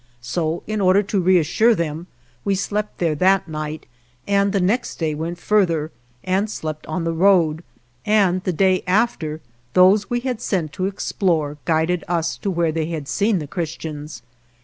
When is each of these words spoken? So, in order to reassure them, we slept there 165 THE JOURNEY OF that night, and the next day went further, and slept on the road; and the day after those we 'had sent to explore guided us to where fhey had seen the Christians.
So, 0.23 0.63
in 0.65 0.81
order 0.81 1.03
to 1.03 1.19
reassure 1.21 1.75
them, 1.75 2.07
we 2.43 2.55
slept 2.55 2.97
there 2.97 3.13
165 3.13 3.17
THE 3.19 3.49
JOURNEY 3.51 3.63
OF 3.67 4.25
that 4.25 4.31
night, 4.41 4.43
and 4.47 4.51
the 4.51 4.59
next 4.59 4.95
day 4.95 5.13
went 5.13 5.37
further, 5.37 5.91
and 6.23 6.49
slept 6.49 6.87
on 6.87 7.03
the 7.03 7.13
road; 7.13 7.63
and 8.03 8.43
the 8.43 8.51
day 8.51 8.81
after 8.87 9.41
those 9.73 10.09
we 10.09 10.21
'had 10.21 10.41
sent 10.41 10.73
to 10.73 10.87
explore 10.87 11.59
guided 11.65 12.03
us 12.07 12.35
to 12.37 12.49
where 12.49 12.73
fhey 12.73 12.89
had 12.89 13.07
seen 13.07 13.37
the 13.37 13.45
Christians. 13.45 14.23